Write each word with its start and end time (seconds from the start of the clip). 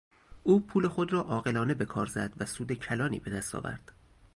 او 0.43 0.59
پول 0.65 0.87
خود 0.87 1.13
را 1.13 1.21
عاقلانه 1.21 1.73
به 1.73 1.85
کار 1.85 2.05
زد 2.05 2.33
و 2.37 2.45
سود 2.45 2.71
کلانی 2.73 3.19
به 3.19 3.31
دست 3.31 3.55
آورد. 3.55 3.91